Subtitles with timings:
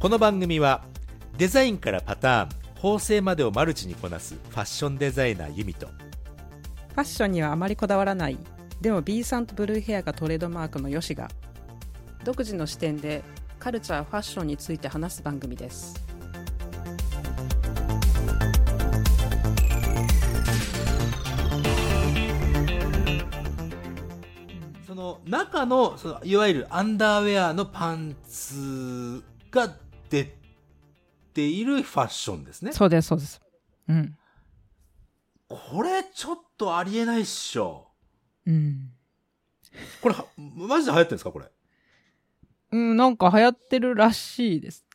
[0.00, 0.82] この番組は
[1.36, 2.48] デザインからパターン
[2.80, 5.88] 縫製までをマルチにこなすファッションデザイナーユミと。
[5.88, 8.38] ファッションにはあまりこだわらない
[8.80, 11.28] でも B さんとブルーヘアがトレードマークのヨシが
[12.24, 13.22] 独自の視点で
[13.58, 16.02] カルチャーファッションについて話す番組です。
[24.86, 29.76] その中のそのいわゆるアンダーウェアのパンツが
[30.10, 30.36] 出
[31.32, 32.72] ているファッションですね。
[32.72, 33.40] そうですそうです。
[33.88, 34.16] うん。
[35.48, 37.90] これちょっとありえないっしょ。
[38.46, 38.90] うん、
[40.00, 41.46] これはマジで流行ってるんですかこれ、
[42.72, 44.86] うん、なんか流行ってるらしいです、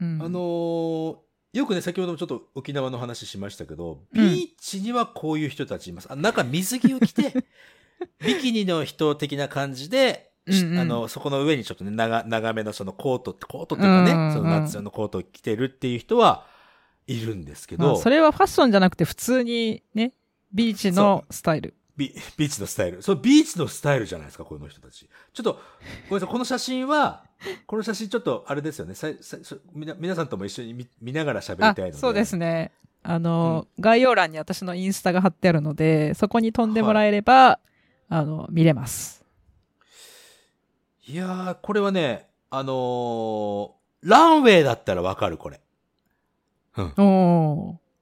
[0.00, 1.16] うん、あのー
[1.52, 4.30] よくね先ほどもちょっと沖縄の話しましたけどうん。
[4.30, 7.34] ビーチにはこういう人たちいます、あ中水着を着て
[8.24, 16.46] ビキニの人的な感じで、しうんうんあのそこの上にちょっとね長長めのそのコートってコートっていうかね、うんうんうんその夏用のコートを着てるっていう人は
[17.06, 20.12] いるんですけど、まあ、それはファッションじゃなくて普通にね
[20.52, 23.02] ビーチのスタイルビビーチのスタイル。
[23.02, 25.06] そう、ビーチのスタイルじゃないですか、この人たち。
[25.34, 25.60] ちょっと、ごめ
[26.12, 27.24] んなさい、この写真は、
[27.66, 28.94] この写真ちょっと、あれですよね。
[28.94, 29.36] ささ
[29.74, 31.98] 皆さんとも一緒に見見ながら喋りあたいので。
[31.98, 37.58] そうですねあの、概要欄に私のインスタが貼ってあるのでそこに飛んでもらえれば、
[38.08, 39.19] あの見れます
[41.10, 45.60] いやー、これはね、あのーランウェイだったらわかる、これ。
[46.76, 46.94] うん。
[46.98, 47.02] お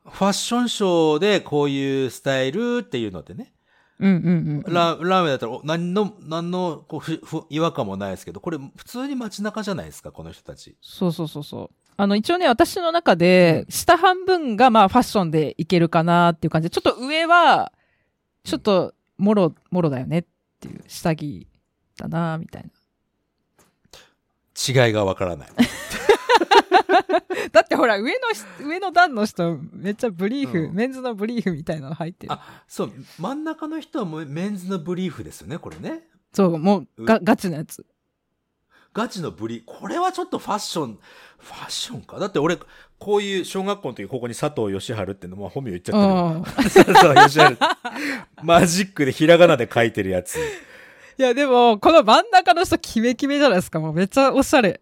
[0.05, 3.53] おファッションショーでこういうスタイルっていうのでね。
[3.98, 10.77] うんうんうんランランウェイだったら、お何の、何のこうふふ違和感もないですけど、これ普通に街中じゃないですか、この人たち。
[10.83, 11.70] そうそうそうそう。
[11.97, 16.69] あの一応ね私の中で下半分がまあファッションでいけるかなっていう感じ。
[16.69, 17.72] でちょっと上は
[18.45, 20.25] ちょっともろもろだよねっ
[20.61, 21.48] ていう下着
[21.97, 22.71] だなみたいな
[24.66, 25.48] 違いがわからない。
[27.52, 32.32] だってほら、上のし、上の段の人、めっちゃブリーフ、うんメンズのブリーフみたいなの入ってる。
[32.32, 36.08] あ、そう、真ん中の人はもうメンズのブリーフですよね、これね。
[36.32, 37.86] そう、もう、が、ガチのやつ。
[38.92, 40.98] ガチのブリ、これはちょっとファッション、
[41.38, 42.19] ファッションか？
[42.19, 42.58] だって俺、
[42.98, 46.42] こういう小学校の時ここに佐藤義治っていうのも本名言っちゃうん。
[46.42, 46.84] ってる。
[46.94, 47.58] 佐藤義治。
[48.42, 50.38] マジックでひらがなで書いてるやつ。
[51.19, 53.81] いや、でも、この真ん中の人、キメキメじゃないですか。
[53.81, 54.81] もうめっちゃおしゃれ。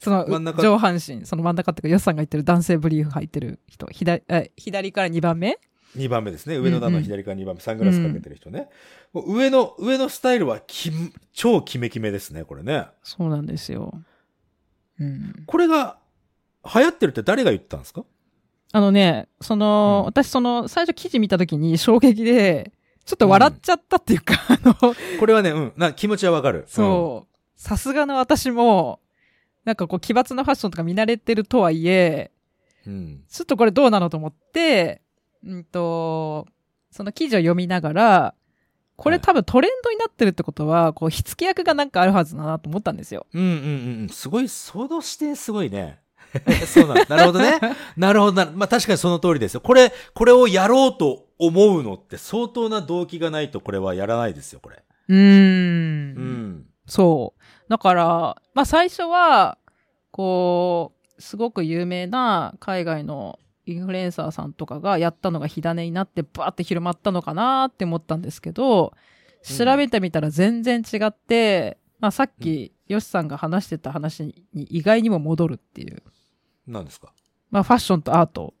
[0.00, 0.24] その、
[0.54, 5.58] 上半身、その真ん中っていうか、ヨスさんが言ってる男性ブリーフ入ってる人、左、え、左から2番目
[5.96, 6.56] ？2番目ですね。
[6.56, 8.68] 上の段の左から2番目、サングラスかけてる人ね。
[9.12, 10.90] もう上の、上のスタイルはき
[11.32, 12.86] 超キメキメですね、これね。
[13.02, 13.92] そうなんですよ。
[14.98, 15.42] うん。
[15.46, 15.98] これが、
[16.74, 18.04] 流行ってるって誰が言ったんですか？
[18.72, 22.72] あのね、その、うん私その、最初記事見た時に衝撃で、
[23.04, 26.64] ちょっと笑っちゃったっていうか、あの、これはね、うん、な気持ちはわかる。
[26.68, 27.36] そう。
[27.56, 29.00] さすがの私も、
[29.64, 32.30] なんかこう奇抜なファッションとか見慣れてるとはいえ、
[32.86, 32.92] うん。
[32.92, 33.24] うん。
[33.28, 35.02] ちょっとこれどうなのと思って、
[35.44, 36.46] うんと、
[36.90, 38.34] その記事を読みながら、
[38.96, 43.26] これはい多分トレンドになってるってことは、こう、火付け役がなんかあるはずだなと思ったんですよ。
[43.32, 44.08] うんうんうんうん。
[44.10, 46.00] すごい、その視点すごいね。
[46.66, 47.58] そうなんなるほどね。
[47.96, 48.50] なるほどな。
[48.54, 49.60] まあ確かにその通りですよ。
[49.60, 54.82] これ、これをやろうと思うのって相当な動機がないとこれはやらないですよ、これ。
[55.08, 55.16] うー。
[55.16, 55.22] うん
[56.58, 56.66] ん。
[56.86, 57.70] そう。
[57.70, 59.58] だから、まあ最初は、
[60.10, 68.94] こう、すごく有名な海外のインフルエンサーさんとかがやったのが火種になってバーって広まったのかなって思ったんですけど、
[69.42, 76.02] 調べてみたら全然違って、まあさっき、ヨシさんが話してた話に意外にも戻るっていう。
[76.66, 77.12] 何ですか？
[77.50, 78.54] まあファッションとアート。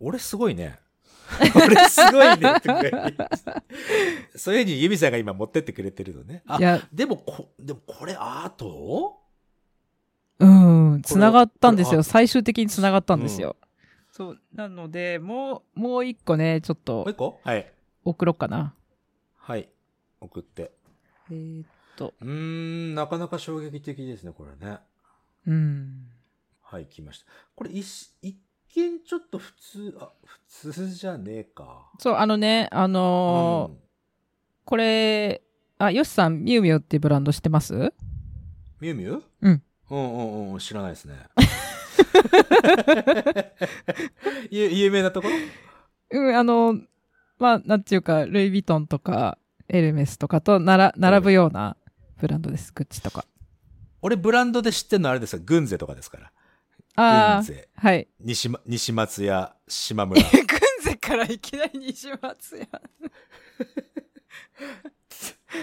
[0.00, 0.78] 俺すごいね。
[1.56, 2.60] 俺すごいね。
[2.60, 2.82] とか
[4.36, 6.42] そういうふうにユミさんが今持ってってくれてるのね。
[6.46, 9.18] あい、や、でもこ、でもこれアート？
[10.38, 12.02] うん、つながったんですよ。
[12.02, 13.56] 最終的につながったんですよ。
[14.12, 14.40] そう。
[14.52, 17.40] なので、もう、もう一個ね、ちょっともう一個？
[17.42, 17.72] はい。
[18.04, 18.74] 送ろうかな。
[19.36, 19.68] はい。
[20.20, 20.72] 送って。
[21.30, 21.66] えーっ
[21.96, 24.78] と、うーん、なかなか衝撃的ですね、これね。
[25.46, 26.08] うん。
[26.68, 27.26] はい、来ました。
[27.54, 28.36] これ一、一
[28.74, 30.40] 見ちょっと普通、あ、普
[30.72, 31.90] 通じゃねえか。
[31.98, 33.78] そう、あのね、あのーうん
[34.64, 35.42] これ、
[35.78, 37.72] あ、ヨシさん、ミュウミュウっていうブランド知ってます？
[38.80, 39.62] ミュウミュウうん。
[39.90, 40.02] うんう
[40.50, 41.14] んうん、知らないですね。
[44.50, 45.28] ゆ有名なとこ
[46.10, 46.18] ろ？
[46.18, 46.74] うん、あの、
[47.38, 49.38] まあ、なんていうか、ルイ・ヴィトンとか、
[49.68, 51.76] エルメスとかとなら並ぶような
[52.18, 53.24] ブランドです、グッチとか。
[54.02, 56.32] 俺ブランドで知ってるのはあれですよ、グンゼとかですから。
[56.96, 57.68] ああ、グンゼ。
[57.76, 58.08] はい。
[58.20, 60.20] 西ま西松屋、島村。
[60.22, 60.40] グン
[60.82, 62.66] ゼからいきなり西松屋。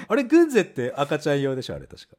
[0.08, 2.16] あれ、グンゼって赤ちゃん用でしょあれ確か。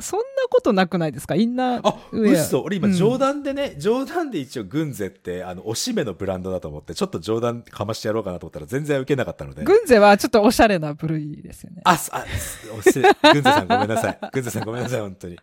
[0.00, 1.34] そんなことなくないですか？
[1.34, 9.64] インナーあ、嘘俺今うん冗談でね、冗談で一応グンゼって、あの、おしめのブランドだと思って、ちょっと冗談かましてやろうかなと思ったら全然受けなかったので。
[9.64, 11.82] グンゼはちょっとおしゃれな部類ですよね。
[11.84, 14.18] あ、すあ、すおしグンゼさんごめんなさい。
[14.32, 15.38] グンゼさんごめんなさい、本当に。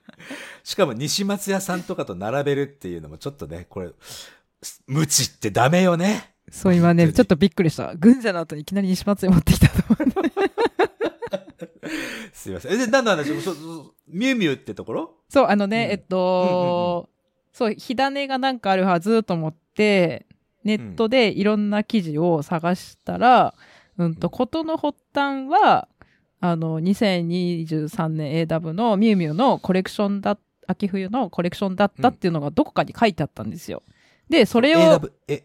[0.64, 3.90] しかも西松屋さんとかと並べるっていうのもちょっとね、これ、
[4.88, 6.36] 無知ってダメよね。
[6.52, 7.96] そう、今ね、ちょっとびっくりした。
[7.96, 10.34] グンゼの後にいきなり西松屋持ってきたと思って。
[12.34, 12.74] すいません。
[12.74, 13.31] え、で、何の話？
[13.31, 15.12] ミュウミュウってところ？
[15.30, 15.92] そう、あのね、うん。
[15.92, 17.10] えっと、
[17.51, 20.25] そう、火種がなんかあるはずと思って、
[20.63, 23.54] ネットでいろんな記事を探したら、
[23.98, 25.88] うんと、ことの発端は、
[26.40, 30.38] あの、2023年 AW のミュウミュウのコレクションだ、
[30.68, 33.84] 秋冬のコレクションだったっていうのがどこかに書いてあったんですよ。
[34.30, 35.44] で、それを、AW、え、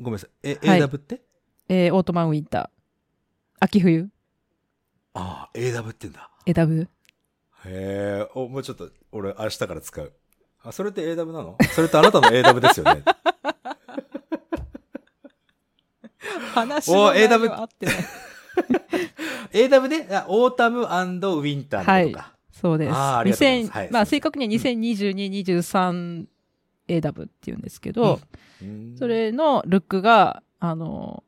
[0.00, 0.30] ごめんなさい。
[0.42, 0.80] え、はい。
[0.80, 1.22] AW って？
[1.68, 2.68] えーオートマンウィンター。
[3.60, 4.08] 秋冬
[5.14, 6.30] ああ、AW って言うんだ。
[6.46, 6.84] AW。
[6.84, 6.88] へ
[7.66, 10.12] え、お、もうちょっと、俺、明日から使う。
[10.64, 11.56] あ、それって AW なの？
[11.72, 13.02] それってあなたの AW ですよね。
[16.54, 17.96] 話の内容 AW 合ってない。
[19.68, 22.32] AW ね、あオータムウィンターとか。
[22.52, 22.92] そうです。
[22.92, 28.20] あーありがとうございます2000はいまあ正確には 2022-23AW っていうんですけど、
[28.62, 31.24] うんそ、れのルックが、あの、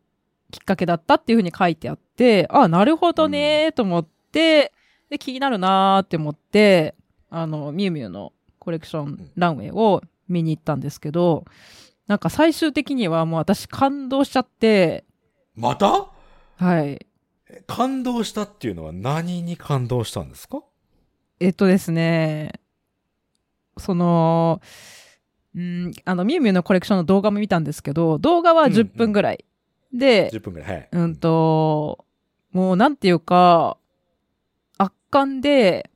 [0.53, 2.04] きっかけだったっていうふうに書いてあって、
[2.49, 4.73] あ、なるほどねーと思って、
[5.11, 6.95] で、気になるなーって思って、
[7.31, 11.45] あの、ミュウミュウのコレクションランウェイを見に行ったんですけど、
[12.07, 15.05] なんか最終的にはもう私感動しちゃって、
[15.55, 16.09] また？
[16.57, 17.07] はい。
[17.49, 20.63] え感動したっていうのは何に感動したんですか？
[21.41, 22.53] えっとですね、
[23.79, 24.61] その、
[25.55, 29.45] うん、あの、ミュウミュウのコレクションの動画も見たんですけど、動画は10分ぐらい。
[29.93, 30.73] で、?10 分ぐらい。
[30.73, 30.89] はい。
[30.91, 32.04] うんと、
[32.55, 33.77] もうなんていうか、
[34.79, 35.91] 圧巻で、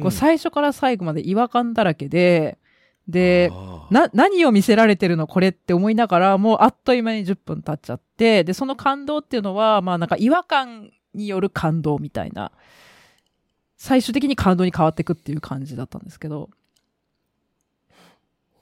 [0.00, 2.58] こう最初から最後まで違和感だらけで、
[3.08, 3.94] で、あー。
[3.94, 12.52] な、何を見せられてるのこれって思いながら、もうあっという間に10分経っちゃって、で、その感動っていうのは、まあなんか違和感による感動みたいな、
[13.76, 16.50] 最終的に感動に変わっていくっていう感じだったんですけど、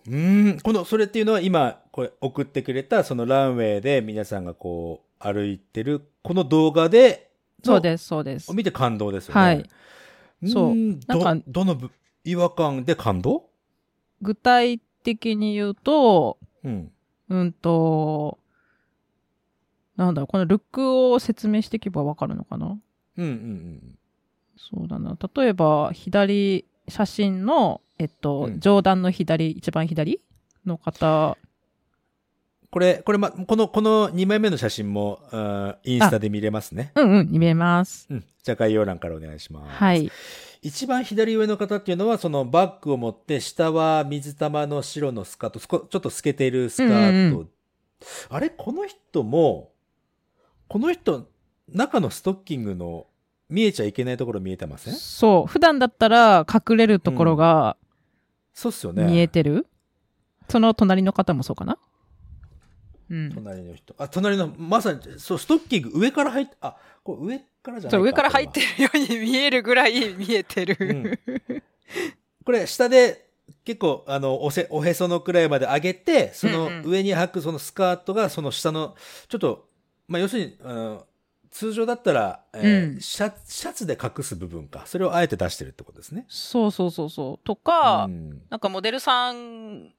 [0.06, 7.30] うーん、この、それっていうのは今、これ送ってくれた、そのランウェイで皆さんがこう、歩いてる、この動画で、
[7.64, 8.54] そうです、そうですを。
[8.54, 9.40] 見て感動ですよね。
[9.40, 9.70] はい。
[10.46, 10.74] そう
[11.06, 11.90] なんかどのぶ
[12.24, 13.48] 違和感で感動？
[14.20, 16.92] 具体的に言うと、うん。
[17.28, 18.38] うんと、
[19.96, 22.66] なんだろう、このルックを説明していけばわかるのかな？
[22.66, 22.78] うん
[23.16, 23.98] うんうん。
[24.56, 25.16] そうだな。
[25.34, 30.20] 例えば、左、写真の、えっと、うん上段の左、一番左
[30.66, 31.38] の方、
[32.74, 35.20] これ、これま、この、この2枚目の写真も、
[35.84, 36.90] インスタで見れますね。
[36.96, 38.08] うんうん、見えます。
[38.10, 38.24] うん。
[38.42, 39.76] じゃあ概要欄からお願いします。
[39.76, 40.10] はい。
[40.60, 47.38] 一番左上の方っていうのは、そのバッグを持って、下は水玉の白のスカート、ちょっと透けているスカート。
[47.38, 47.48] うんう
[48.30, 48.50] あれ？
[48.50, 49.70] この人も、
[50.66, 51.28] この人、
[51.68, 53.06] 中のストッキングの
[53.48, 54.94] 見えちゃいけないところ見えてません？
[54.94, 55.46] そう。
[55.46, 57.76] 普段だったら隠れるところが
[58.52, 59.04] そうっすよね。
[59.04, 59.68] 見えてる。
[60.48, 61.78] その隣の方もそうかな？
[63.10, 63.32] うん。
[63.32, 63.94] 隣の人。
[63.98, 70.76] あ、隣の、まさに、そう、ストッキング上から入って、あ、これ上からじゃないかそう、上から入ってこるように見えるぐらい見えてる。
[70.78, 70.94] れ
[71.56, 71.62] は
[72.44, 73.24] これ下で、
[73.64, 78.96] 結構、あの、おせ、おへそのくらいまで上げて、そのうんうん上に履くそのスカートが、その下の、
[79.28, 79.68] ちょっと、
[80.08, 81.06] まあ、要するに、あの、
[81.50, 84.82] 通常だったら、えーうんシャシャツで隠す部分か。
[84.86, 86.26] それをあえて出してるってことですね。
[86.28, 87.46] そうそうそうそう。
[87.46, 89.92] とか、うんなんかモデルさん、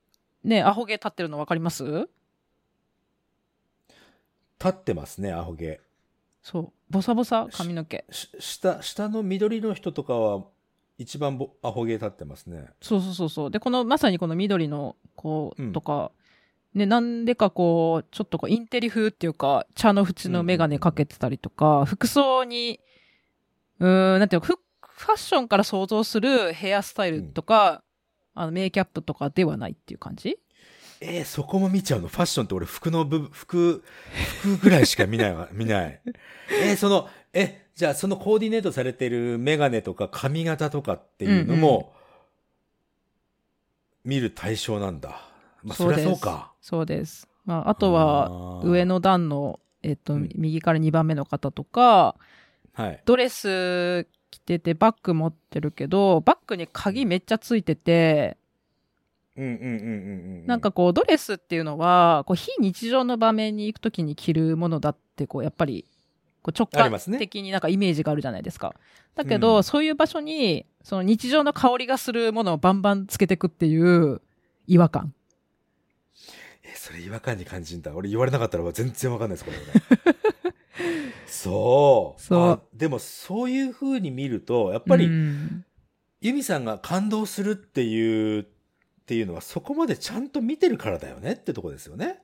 [0.43, 2.09] ね、アホ毛立ってるの分かります？
[4.65, 5.79] 立ってますね、アホ毛。
[6.41, 6.71] そう。
[6.89, 8.03] ボサボサ髪の毛。
[8.09, 10.43] し下、下の緑の人とかは、
[10.97, 12.67] 一番ぼアホ毛立ってますね。
[12.81, 13.51] そうそうそうそう。
[13.51, 16.11] で、この、まさにこの緑の子うんとか、
[16.73, 22.79] ね、なんでかこう、ちょっとこう、インテリ風っていうか、茶の縁のメガネかけてたりとか、服装に、
[23.79, 27.83] うーん、なんていうの、フファッションから想像するヘアスタイルとか、
[28.33, 30.39] あの、メイキャップとかではないっていう感じ？
[31.07, 32.07] えーそこも見ちゃうの？
[32.07, 33.83] ファッションって俺服の部分、服、
[34.41, 36.01] 服ぐらいしか見ないわ、 見ない。
[36.63, 41.93] えーその、え、じゃあそのコーディネートされてるメガネとか髪型とかっていうのも、
[44.03, 45.21] 見る対象なんだ。
[45.63, 46.53] まあそりゃそうか。
[46.61, 47.27] そうです。
[47.45, 48.85] まあ、あとは、は上。
[48.85, 52.15] の段の、えっと、うん右から2番目の方とか、
[52.73, 53.01] はい。
[53.05, 58.37] ドレス着ててバッグ持ってるけど、バッグに鍵めっちゃついてて、
[59.37, 65.85] なんかこう、ドレスっていうのは、こう、非日常の場面に行くときに着るものだって、こう、やっぱり、
[66.41, 68.75] こう直感的になんかイメージがあるじゃないですか。
[69.15, 74.21] だけど、うんそういう場所に、その日常の香りがするものをバンバンつけていくっていう
[74.67, 75.13] 違和感。
[76.63, 77.93] え、それ違和感に感じんだ。
[77.95, 79.57] 俺言われなかったら全然わかんないです、これ
[80.05, 80.53] 俺。
[81.27, 82.21] そう。
[82.21, 85.65] そうあでもそういう風に見ると、やっぱり、うん
[86.21, 88.47] ユミさんが感動するっていう、
[89.05, 92.23] っていうのはそこまでちゃんと見てるからだよねってとこですよね。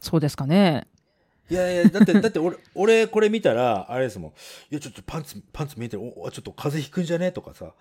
[0.00, 0.88] そうですかね。
[1.48, 4.30] いやいや、だって、だって俺、 俺これ見たら、あれですもん。
[4.30, 4.34] い
[4.70, 6.12] や、ちょっとパンツ、パンツ見えてる。
[6.16, 7.72] お、ちょっと風邪ひくんじゃねとかさ。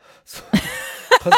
[1.19, 1.35] 風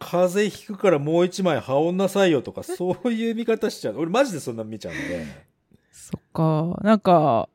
[0.00, 3.98] 風邪ひくからもう一枚羽織んなさいよとか、そういう見方しちゃう。
[3.98, 5.26] 俺マジでそんな見ちゃうんで。
[5.90, 6.80] そっか。
[6.82, 7.50] なんか、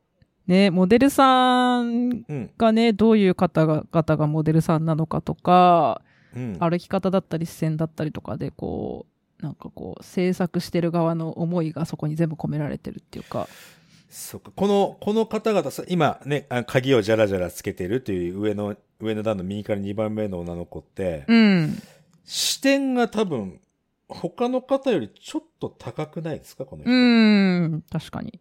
[0.46, 2.50] ね、モデルさんうん。
[2.56, 6.07] がね、どういう方が方がモデルさんなのかとか、うん。
[6.58, 9.06] 歩き方だったり視線だったりとかで、こ
[9.40, 13.48] う、なんかこう、制作してる側の思いがそこに全部込められてるっていうか。
[14.08, 14.50] そっか。
[14.56, 21.80] この、この方々さ、今ね、あ鍵をじゃらじゃらつけてるという上の、上の段の右から2番目の女の子って、うん。
[22.24, 23.60] 視点が多分、
[24.08, 26.64] 他の方よりちょっと高くないですか？
[26.64, 26.90] この人。
[26.90, 28.40] うん、確かに。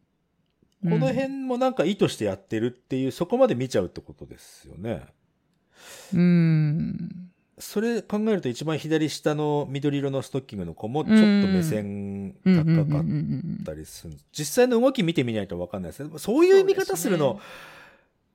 [0.82, 5.06] この辺もなんか意図してやってるっていう、そこまで見ちゃうってことですよね。
[6.14, 7.30] うん。
[7.60, 13.12] それ考えると一番左下の緑色のストッキングの子もちょっと目線うんうんうん高かっうん
[13.60, 14.14] うんたりする。
[14.32, 16.10] 実際の動き見てみないとわかんないですね。
[16.18, 17.40] そういう見方するの、ね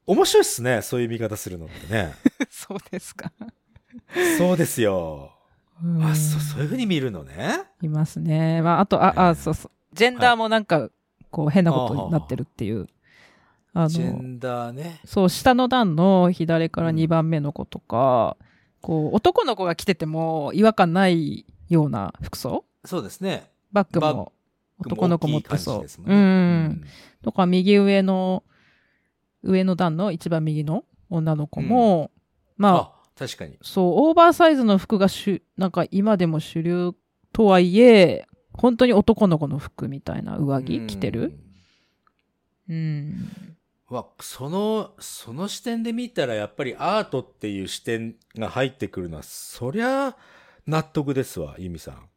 [0.05, 0.83] 面白いっすね。
[0.83, 2.12] そういう見方するのってね。
[2.50, 3.31] そうですか。
[4.37, 5.33] そうですよ。
[5.83, 7.62] うんあ、そう、そういう風に見るのね。
[7.81, 8.62] いますね。
[8.62, 9.71] まあ、あと、あ、あ、そうそう。
[9.95, 10.91] ジェンダーもなんか、
[11.31, 12.88] こう、変なことになってるっていう。
[13.75, 15.00] あの、ジェンダーね。
[15.05, 18.37] そう、下の段の左から2番目の子とか、
[18.82, 22.66] こう、男の子が着てても違和感ないような服装？
[22.84, 23.50] そうですね。
[23.72, 24.32] バッグも
[24.78, 26.00] 男の子持ってそう感じです。
[26.00, 26.84] もうんねん。
[27.22, 28.42] とか、右上の、
[29.42, 32.10] 上の段の一番右の女の子も、
[32.56, 33.58] まあ、あ、確かに。
[33.62, 36.92] そう、オーバーサイズの服が主、なんか今でも主流
[37.32, 41.38] とはいえ、本当に男の子の服みたいな上着着てる？
[42.68, 43.51] うん。
[43.92, 50.16] うわ、その、その視点で見たらやっぱりアートっていう視点が入ってくるのは、そりゃ
[50.66, 52.08] 納得ですわ、ユミさん。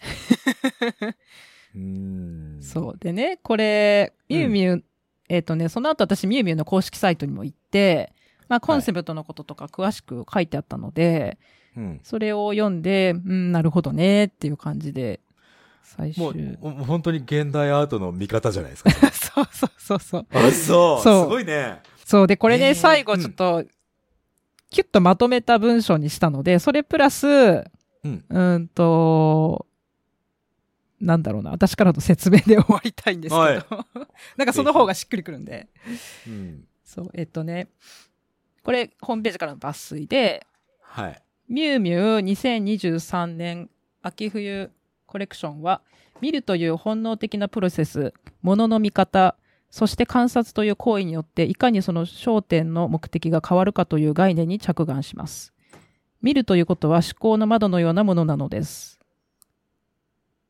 [1.76, 2.62] うーん。
[2.62, 2.98] そう。
[2.98, 4.84] でね、これ、ミュウミュウ、
[5.28, 8.10] えっ、とね、その後私ミュウミュウの公式サイトにも行って、
[8.48, 11.36] まあコンセプトのこととか詳しく書いてあったので、
[11.76, 12.00] うん。
[12.02, 15.20] それを読んで、うん、なるほどねっていう感じで、
[15.84, 16.42] 最も終。
[16.42, 18.90] う、もう本当に現代アートの見方じゃないですか。
[19.12, 20.26] そうそうそうそう。
[20.32, 20.50] あ、そう。
[20.50, 21.80] そうすごいね。
[22.04, 22.26] そう。
[22.26, 23.64] で、これね、えー最後ちょっと、
[24.70, 27.64] キュッとまとめた文章にしたので、それプラス、う
[28.04, 28.24] うん。
[28.28, 29.66] ーんと、
[31.00, 31.50] なんだろうな。
[31.50, 33.40] 私からの説明で終わりたいんですけど。
[33.40, 33.64] はい
[34.36, 35.68] なんかその方がしっくりくるんで。
[36.26, 36.64] うん。
[36.84, 37.68] そう、えっとね。
[38.62, 40.46] これ、ホームページからの抜粋で、
[40.80, 41.22] はい。
[41.48, 43.68] ミュウミュウ2023年
[44.02, 44.70] 秋冬
[45.14, 45.80] コレクションは、
[46.20, 49.36] 見るという本能的なプロセス、物のの見方、
[49.70, 55.52] そして観察という行為によって、いかにその焦点の目的が変わるかという概念に着眼します。
[56.20, 58.98] 見るということは思考の窓のようなものなのです。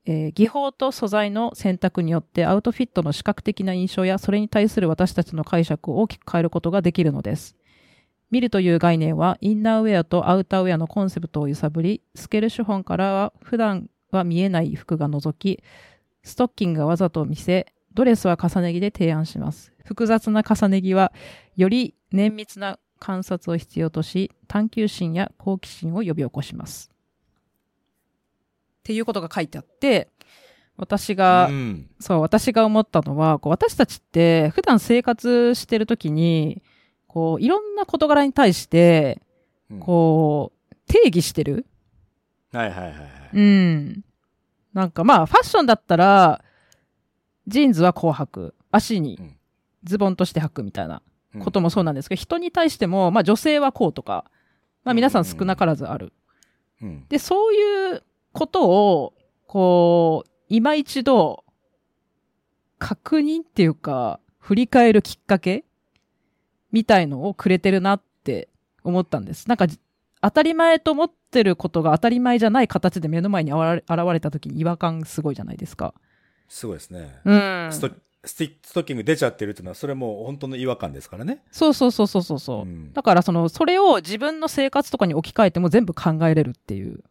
[0.06, 7.54] えー技法と素材の選択によってアウトフィットの視覚的な印象やそれに対する私たちの解釈を大きく変えることができるのです。
[8.30, 15.62] 見るという概念はインナーウェアとアウターウェアのコンセプトを揺さぶり、透ける手本からは普段は見えない服が覗き、
[16.22, 19.72] ストッキングがわざと見せ、ドレスは重ね着で提案します。
[19.84, 21.12] 複雑な重ね着は、
[21.56, 26.90] より綿密な観察を必要とし、探求心や好奇心を呼び起こします。
[28.80, 30.08] っていうことが書いてあって、
[30.76, 31.88] 私が、うん。
[32.00, 36.62] そう、私が思ったのは、こう私たちって普段生活してるときに、
[37.06, 39.22] こう、いろんな事柄に対して、
[39.70, 41.66] うんこう、定義してる
[42.54, 43.00] はいはいはいはい。
[43.32, 44.04] うん。
[44.72, 46.44] なんかまあ、ファッションだったら、
[47.46, 48.54] ジーンズはこう履く。
[48.70, 49.36] 足にうん
[49.84, 51.02] ズボンとして履くみたいな
[51.34, 54.24] うんこともそうなんですけど、人に対しても、まあ女性はこうとか、
[54.82, 56.12] まあ皆さん少なからずある。
[56.80, 57.06] うん。
[57.08, 59.14] で、そういうことを、
[59.46, 61.44] こう、今一度、
[62.78, 65.64] 確認っていうか、振り返るきっかけ
[66.72, 68.48] みたいのをくれてるなって
[68.82, 69.48] 思ったんです。
[69.48, 69.66] なんか、
[70.20, 75.94] 当たり前と思ってることが当たり前じゃない形で目の前に現れた時に違和感すごいじゃないですか。
[76.48, 77.20] すごいですね。
[77.24, 77.90] うんスト
[78.26, 81.42] スティストッキング出ちゃってるっていうのは、それもう本当の違和感ですからね。
[81.52, 82.62] そうそうそうそうそうそう。
[82.62, 87.04] うんだからその、それを自分の生活とかに置き換えても全部考えれるっていう。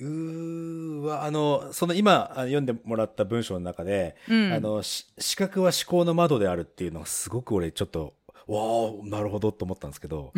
[0.00, 4.52] ーわ、あの、その今あ読んでもらった文章の中で、うん。
[4.52, 8.14] あの、し視覚は思考の窓であるっていうのがすごく俺ちょっと、
[8.48, 10.32] わあ、なるほどと思ったんですけど、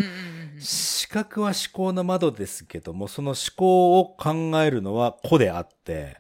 [0.59, 6.17] 視覚は思考の窓ですけども、その思考を考えるのは個であって。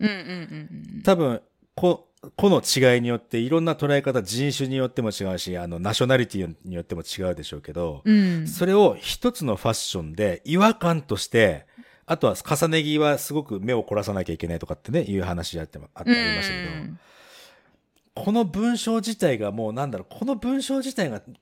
[1.05, 1.43] 多分、
[1.75, 8.47] 個、個の違いによっていろんな捉え方、人種によっても違うし、あの、ナショナリティによっても違うでしょうけど、うん。
[8.47, 11.67] それを一つのファッションで違和感として、
[12.07, 16.99] あとは重ね着はすごく目を凝らさなきゃいけないとかってね、いう話あってもあってありましたけど、うん
[18.15, 21.41] この文章自体がもうなんだろう、この文章自体がみ、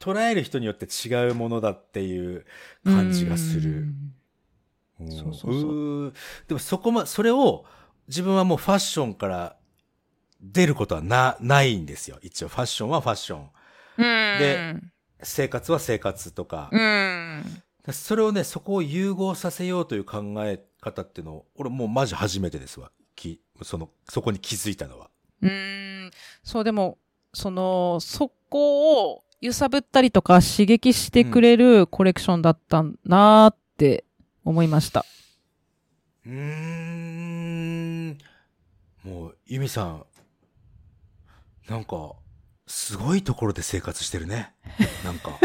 [0.00, 2.44] 捉える人によって違うものだっていう
[2.84, 3.70] 感じがする。
[3.70, 4.14] うん
[5.10, 6.12] そうそうそう
[6.46, 7.64] でもそこま、それを
[8.06, 9.56] 自分はもうファッションから
[10.40, 12.18] 出ることはな、ないんですよ。
[12.22, 13.50] 一応ファッションはファッション。
[13.98, 14.04] うん。
[14.38, 14.76] で
[15.22, 16.68] 生活は生活とか。
[16.72, 17.42] うん。
[17.92, 22.90] それをね、そこを融合させようという考え方っていうのを、俺もうマジ初めてですわ。
[23.14, 25.10] き、その、そこに気づいたのは。
[25.42, 26.10] うん。
[26.42, 26.98] そう、でも、
[27.34, 34.04] その、そこを揺さぶったりとか刺激してくれるコレクションだったんなーって
[34.44, 35.04] 思いました。
[36.24, 38.18] うーん。
[39.02, 40.06] もう、ユミさん、
[41.68, 42.12] なんか、
[42.68, 44.54] すごいところで生活してるね。
[45.04, 45.36] なんか。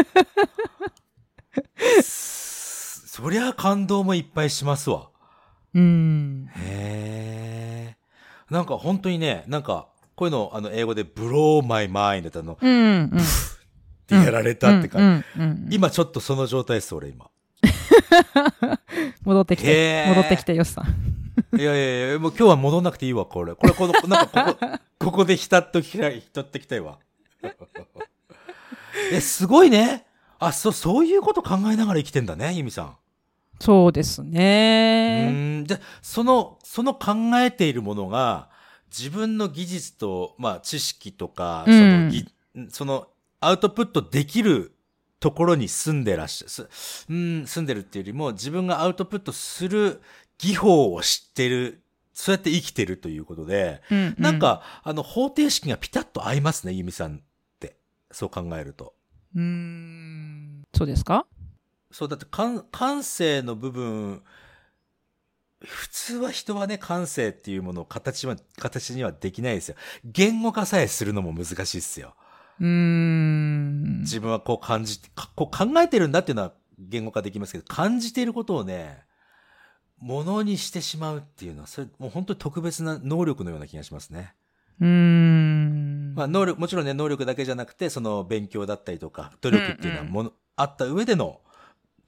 [2.00, 5.10] す そりゃ感動もいっぱいしますわ。
[5.74, 6.48] うん。
[6.54, 8.54] へえ。
[8.54, 9.88] なんか本当にね、なんか、
[10.20, 12.70] こういうの、あの、英語で blow my mind ってあの、うん。
[12.70, 13.06] うん。
[13.06, 13.10] っ
[14.06, 15.40] てやられたって感じ。
[15.40, 15.42] じ。
[15.42, 15.68] うん。
[15.70, 17.30] 今ちょっとその状態です、俺今。
[19.24, 21.58] 戻ってきへて、ー戻ってきてよしさん。
[21.58, 23.54] いやいやいや、もう今日は戻んなくていいわ、これ。
[23.54, 26.98] これ、この、なんかここ、 ここで浸っときたい、浸ってきたいわ。
[29.12, 30.04] え、すごいね。
[30.38, 32.96] あ、そ、そういうこと考えながら生きてんだね、ユミさん。
[33.58, 35.30] そうですうね。
[35.32, 35.64] ーん。
[35.64, 38.49] じゃ、その、その考えているものが、
[38.90, 43.08] 自分の技術と、まあ、知識とか、そうんその、
[43.40, 44.72] アウトプットできる
[45.20, 46.50] ところに住んでらっしゃる。
[46.50, 50.00] すうん、住んでるっていうよりも、自分がアウトプットする
[50.38, 51.82] 技法を知ってる。
[52.12, 54.14] そうやって生きてるということで、うん。
[54.18, 57.20] なん、か、あの、方程式がピタッと合いますね、ユミさんっ
[57.60, 57.76] て。
[58.10, 58.94] そう考えると。
[59.34, 60.62] うん。
[60.74, 61.26] そうですか？
[61.92, 64.22] そう、だって感、感性の部分、
[65.64, 69.76] 普通は人はね、感性っていうものを形は、形にはできないですよ。
[70.04, 72.14] 言語化さえするのも難しいですよ。
[72.60, 74.00] うーん。
[74.00, 75.00] 自分はこう感じ
[75.36, 79.04] こう考えてるんだっていうのは言語化できますけど、感じていることをね、
[79.98, 84.34] ものにしてしまうっていうのは、それもう本当に特別な能力のような気がしますね。
[84.80, 86.14] うーん。
[86.14, 91.40] まあ、能力、もちろんね、能力だけじゃなくて、その勉強だったりとか、努力っていうのはもの、あった上での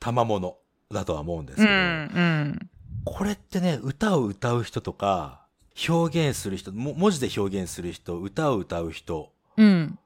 [0.01, 0.57] 賜物
[0.91, 1.77] だとは思うんですけうど、ん。
[1.77, 2.71] うん。
[3.05, 5.43] これってね、歌を歌う人とか、
[5.89, 9.99] 表現する人、も文字で表現する人、歌を歌う人うん。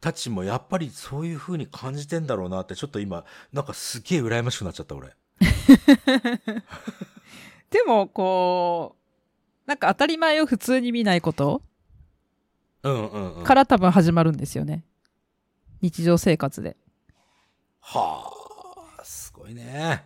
[0.00, 5.16] たちもやっぱりそういう風に感じてんだろうなって、ちょっと今、なんかすげえ羨ましくなっちゃった、俺。
[7.70, 8.96] でも、こ
[9.66, 11.62] う、なんか当たり前を普通に見ないこと
[12.84, 13.44] うんうんうん。
[13.44, 14.84] から多分始まるんですよね。
[15.82, 16.76] 日常生活で。
[17.80, 18.30] は
[18.98, 20.04] あ、すごいね。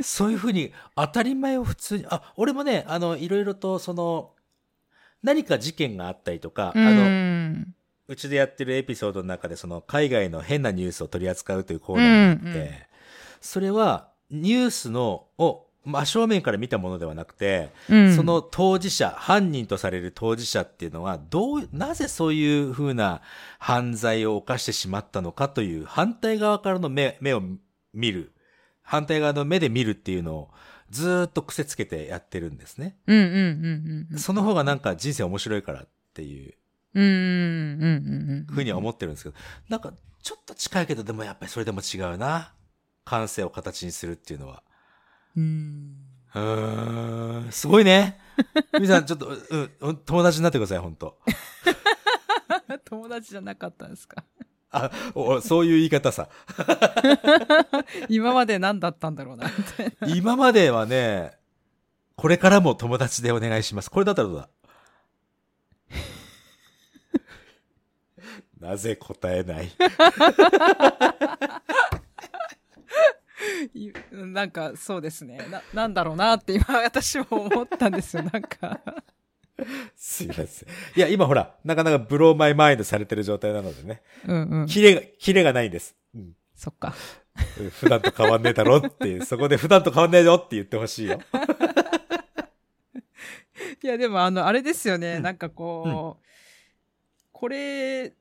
[0.00, 4.32] そういうふうに当たり前を普通に、あ、俺もね、あの、いろいろとその、
[5.22, 7.74] 何か事件があったりとか、うあの、ん。
[8.08, 12.72] うちでやってるエピソードの中でその海外の変なニュースを取り扱うというコーナーがあって、うんうん
[13.38, 18.16] それはニュースのを真正面から見たものではなくて、うん。
[18.16, 23.22] その当事者、犯人とされる当事者っていうのは、どう、なぜそういうふうな
[23.60, 27.42] 犯罪を犯してしまったのかという反対側からの目、目を
[27.94, 28.32] 見る。
[28.86, 30.50] 反対側の目で見るっていうのを
[30.90, 32.96] ずーっと癖つけてやってるんですね。
[33.06, 34.18] うんうんうんうん。
[34.18, 36.54] その方がなんか人生面白いからっていう
[36.94, 37.86] うんうんうん
[38.48, 38.54] うん。
[38.54, 39.34] ふうには思ってるんですけど、
[39.68, 42.52] なんかちょっと近いけど、でもやっぱりそれでも違うな。
[43.04, 44.64] 感性を形にするっていうのは。
[45.36, 45.96] うん。
[46.34, 48.18] うーん、すごいね。
[48.80, 51.16] みさん、ちょっと、うんうん、友達になってください、本当
[52.84, 54.24] 友達じゃなかったんですか？
[54.70, 56.28] あ、おそういう言い方さ。
[58.08, 59.52] 今まで何だったんだろうな、み
[60.00, 60.06] た。
[60.06, 61.32] 今まではね、
[62.16, 63.90] これからも友達でお願いします。
[63.90, 64.48] これだったらどうだ？
[68.68, 69.70] なぜ答えない？
[73.74, 75.38] いなんか、そうですね。
[75.50, 78.80] な、なんだろうなって今私も思ったんですよ、なんか。
[79.96, 80.46] すいません。
[80.96, 84.02] いや、今ほら、なかなかブローマイマインドされてる状態なのでね。
[84.26, 84.66] うんうん。
[84.66, 85.96] キレが、キレがないんです。
[86.14, 86.36] うん。
[86.54, 86.94] そっか。
[87.58, 91.20] うん普段と変わんねえだろっていう、 そこで普段と変わんねえよって言ってほしいよ。
[93.82, 95.16] いや、でも、あの、あれですよね。
[95.16, 96.24] うんなんかこう、
[97.32, 98.14] これ、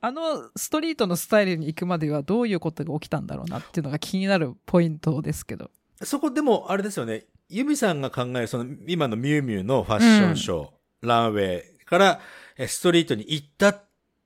[0.00, 5.70] あのストリートのスタイルに行くまではどういうことが起きたんだろうなっていうのが気になるポイントですけど。
[6.02, 7.26] そこでも、あれですよね。
[7.48, 12.20] ユミさんが考える、その、今のミュウミュウのファッションショー、ランウェイから
[12.56, 13.82] えストリートに行った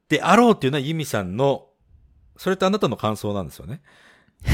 [0.08, 1.66] であろうっていうのはユミさんの、
[2.36, 3.80] それってあなたの感想なんですよね？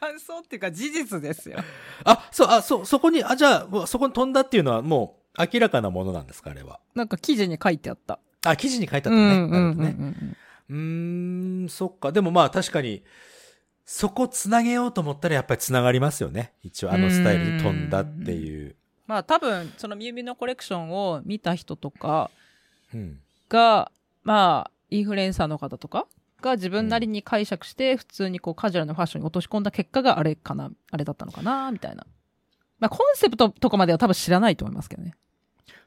[0.00, 1.58] 感想っていうか事実ですよ。
[2.04, 6.80] あ、そう、あ、そう、そこに、あ、じゃあ、そこに飛んだっていうのはもう明らかなものなんですか、あれは。
[6.94, 8.18] なんか記事に書いてあった。
[8.44, 9.34] あ、記事に書いてあったね。
[9.34, 10.16] うんうんうんなるほどね。
[10.20, 10.36] うん
[10.70, 12.12] うーん、そっか。
[12.12, 13.02] でもまあ確かに、
[13.84, 16.52] そこつなげようと思ったらやっぱりつながりますよね。
[16.62, 18.76] 一応あのスタイルに飛んだっていう。
[19.06, 22.30] まあ多分、そのミュウミュウのコレクションを見た人とか
[22.94, 23.20] うん。
[23.48, 23.90] が、
[24.22, 26.06] まあ、インフルエンサーの方とか
[26.40, 32.06] が自分なりに解釈して、普通にこうカジュアルなファッションに落とし込んだ結果があれかな、あれだったのかな、みたいな。
[32.78, 35.14] まあコンセプトとかまでは多分知らないと思いますけどね。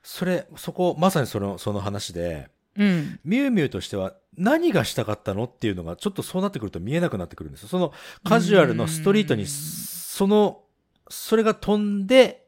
[0.03, 3.19] それ、そこ、まさにその、その話で、うん。
[3.23, 7.69] ミュウミュウとしては何がしたかったのっていうのがちょっとそうなってくると見えなくなってくるんですよ。
[7.69, 10.63] そのカジュアルのストリートに、うんその、
[11.09, 12.47] それが飛んで、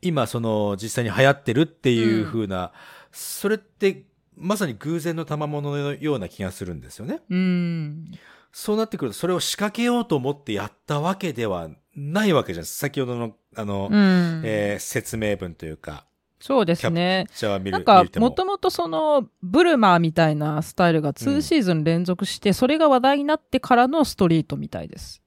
[0.00, 2.72] 今その実際に流行ってるっていう風な、
[3.12, 4.04] それって
[4.36, 7.20] まさに偶然の賜物のような気がするんですよね。
[7.28, 8.10] うん。
[8.52, 12.66] そうなってくると、それを仕掛けようと思ってやったわけではないわけじゃん。
[12.66, 14.42] 先ほどの、あの、うん。
[14.44, 16.06] えー説明文というか、
[16.42, 17.28] そうですね。
[17.40, 25.22] なんかもともとその、ブルマーみたいなスタイルが2シーズン連続して、それが話題になってからのストリートみたいです。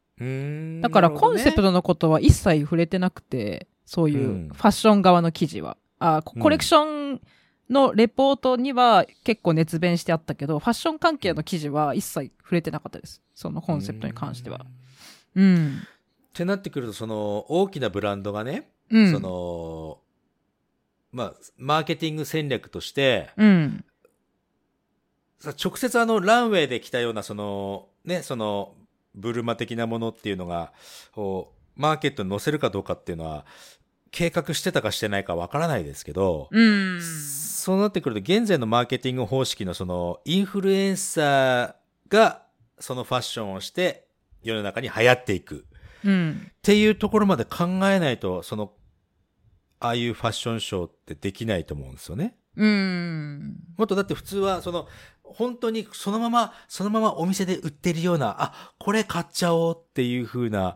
[0.82, 5.78] だからコンセプトトのことは一切触れてなくて、そういううんファッション側の記事は。
[6.02, 7.22] うんコレクション
[7.70, 13.22] のレポートには結構熱弁してあったけど、ファッション関係の記事は一切触れてなかったです。
[13.34, 14.66] そのコンセプトに関しては。。
[15.36, 15.82] うん。
[15.84, 15.88] っ
[16.34, 19.12] てなってくると、その、大きなブランドがね、うん。
[19.12, 20.00] その、
[21.16, 23.86] まあ、マーケティング戦略として、うん。
[25.40, 28.76] さ直接あの、ランウェイで来たような、その、ね、その、
[29.16, 30.74] ブルマ的なものっていうのが、
[31.14, 33.46] こうマーケットに載せるかどうかっていうのは、
[34.12, 37.02] 計画してたかしてないかわからないですけど、うん。
[37.02, 41.76] そうなってくると、現在のマーケティング方式のその、インフルエンサー
[42.10, 42.44] が、
[42.78, 44.06] そのファッションをして、
[44.44, 45.66] 世の中に流行っていく。
[46.04, 46.48] うん。
[46.50, 48.74] っていうところまで考えないと、その、
[49.80, 52.36] ああいうファッションショーってできないと思うんですよね。
[52.56, 53.58] うん。
[53.78, 54.88] もっとだって普通は、その、
[55.24, 60.76] 本当にそのまま、そのままお店で売ってるような、あ、これ買っちゃおうっていう風な、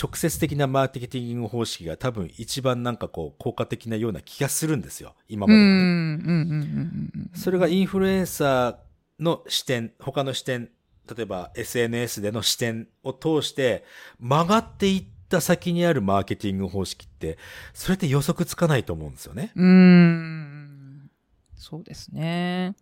[0.00, 5.14] 直接的なマーケティング方式が多分一番なんかこう、効果的なような気がするんですよ。
[5.28, 5.52] 今うん。
[5.52, 5.82] うまではね。
[5.82, 5.84] ん。
[5.84, 7.10] うん。
[7.14, 7.30] うん。
[7.34, 10.70] それがインフルエンサーの視点、他の視点、
[11.14, 13.84] 例えば SNS での視点を通して
[14.20, 17.38] 曲がっていった先にあるマーケティング方式って、
[17.74, 19.52] それって予測つかないと思うんですよね。
[19.54, 21.10] うん。
[21.54, 22.74] そうですね。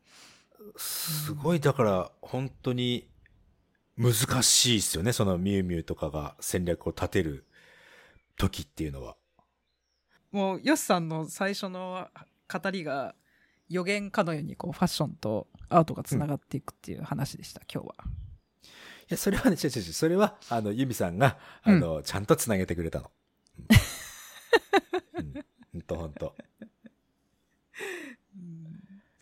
[0.77, 3.09] すごい、だから本当に
[3.97, 5.13] 難しいですよね。
[5.13, 7.47] そのミュウミュウとかが戦略を立てる
[8.37, 9.17] 時っていうのは。
[10.31, 12.09] もう、ヨシさんの最初の
[12.53, 13.15] 語りが
[13.69, 17.95] 予言かのようにこうファッションとアートがつながっていくっていう話でした、今日は。
[19.09, 19.93] いや、それはね、違う違う違う。
[19.93, 23.11] それは、あの、ユミさんが、あの、ちゃんと繋げてくれたの。
[25.19, 25.25] うん。
[25.25, 26.35] うん、ほんとほんと。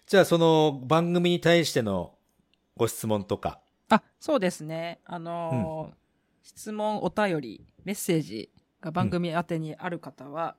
[0.06, 2.14] じゃあ、その番組に対しての
[2.76, 3.60] ご質問とか。
[3.90, 5.00] あ、そうですね。
[5.04, 6.04] あのー
[6.44, 8.50] 質問、お便り、メッセージ
[8.82, 10.56] が番組宛てにある方は、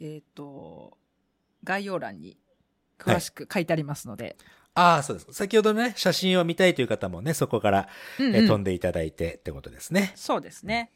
[0.00, 0.96] えっ、と、
[1.64, 2.38] 概要欄に
[2.98, 4.36] 詳しく書いてありますので。
[4.76, 5.32] ああ、そうです。
[5.32, 7.88] 先ほどね、写真を見たいという方もね、そこから、
[8.20, 10.12] うんうんえ飛んでいただいてってことですね。
[10.14, 10.92] そうですね。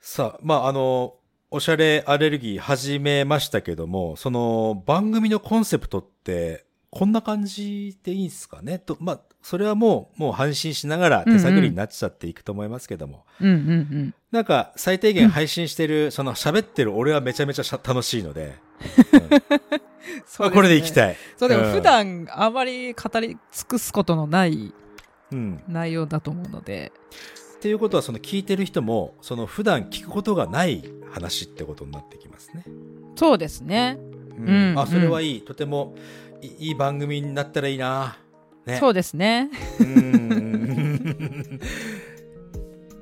[0.00, 1.14] さあ、まあ、あの、
[1.50, 8.80] おしゃれアレルギー始めましたけども、その番組のコンセプトって、こんな感じでいいんですかね？
[8.80, 13.26] と、まあ、それはもう、もう配信しながら手探りになっちゃっていくと思いますけども。
[13.42, 14.14] うんうんうん。
[14.32, 18.54] なんか、最低限配信してる、その喋ってる俺はめちゃめちゃ楽しいので、
[20.38, 20.92] まあこれでいきい。
[20.94, 21.16] たい。
[21.36, 24.72] そう、でもうん普段あまり語り尽くすことのない
[25.30, 25.62] うん。
[25.68, 26.90] 内容だと思うので。
[27.56, 32.64] っていうことは、その聞いてる人も、その普段聞くことがない話ってことになってきますね。
[33.14, 33.98] そうですね。
[34.38, 35.40] うんうんあ、それはいい。
[35.42, 35.94] とても
[36.40, 38.16] いいい番組になったらいいな。
[38.66, 38.78] ね。
[38.78, 39.50] そうですね。
[39.80, 41.60] うん。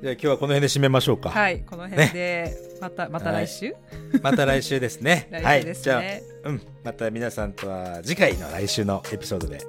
[0.01, 1.29] じゃあ今日はこの辺で締めましょうか。
[1.29, 1.61] はい。
[1.61, 3.73] この辺で、また、また来週、
[4.21, 5.29] また来週ですね。
[5.31, 5.65] す はい。
[5.65, 5.73] ね。
[5.73, 6.61] じゃあ、うん。
[6.83, 9.59] また皆さんとは次回の来週のエピソードで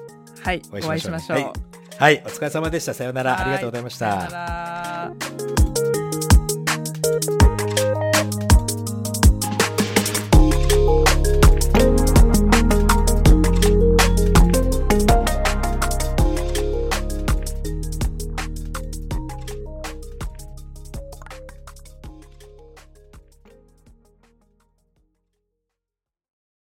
[0.41, 0.63] はい。
[0.73, 1.39] お会いしましょう。
[1.39, 1.53] はい
[1.99, 2.93] はい、お疲れ様でした。
[2.93, 3.41] さようなら。
[3.41, 5.54] ありがとうございました。